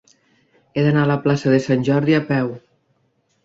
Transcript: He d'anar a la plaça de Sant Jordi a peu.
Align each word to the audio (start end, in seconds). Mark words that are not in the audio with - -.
He 0.79 0.85
d'anar 0.87 1.03
a 1.03 1.11
la 1.11 1.19
plaça 1.27 1.55
de 1.57 1.61
Sant 1.67 1.87
Jordi 1.93 2.19
a 2.21 2.25
peu. 2.33 2.53